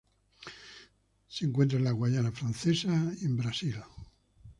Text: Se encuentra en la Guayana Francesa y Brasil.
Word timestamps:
Se 1.27 1.45
encuentra 1.45 1.77
en 1.77 1.83
la 1.83 1.91
Guayana 1.91 2.31
Francesa 2.31 2.87
y 3.21 3.27
Brasil. 3.27 3.75